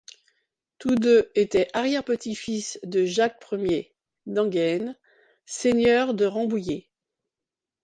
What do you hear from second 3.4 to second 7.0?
Ier d'Angennes, seigneur de Rambouillet.